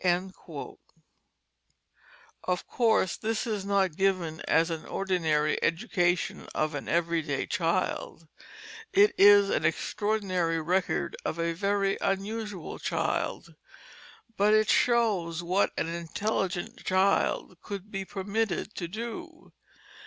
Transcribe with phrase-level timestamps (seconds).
[2.43, 8.27] Of course this is not given as an ordinary education of an every day child.
[8.93, 13.53] It is an extraordinary record of a very unusual child,
[14.37, 19.53] but it shows what an intelligent child could be permitted to do.